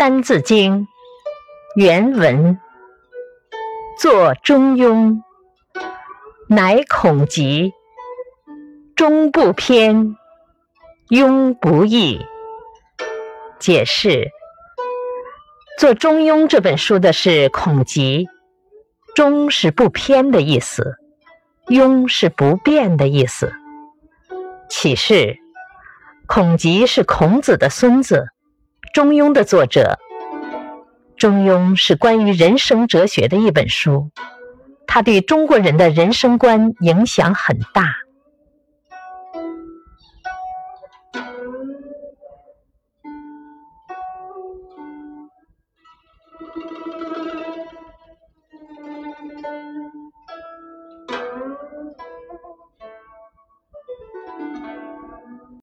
[0.02, 0.86] 《三字经》
[1.76, 2.58] 原文：
[3.98, 5.20] 作《中庸》，
[6.48, 7.74] 乃孔集。
[8.96, 10.16] 中不偏，
[11.10, 12.18] 庸不易。
[13.58, 14.30] 解释：
[15.78, 18.26] 做《中庸》这本书的是孔集，
[19.14, 20.96] 中是不偏的意思，
[21.66, 23.52] 庸是不变的意思。
[24.70, 25.36] 启示：
[26.26, 28.28] 孔集是孔子的孙子。
[28.92, 29.98] 中庸的作者，
[31.16, 34.10] 中庸是关于人生哲学的一本书，
[34.86, 37.94] 它对中国人的人生观影响很大。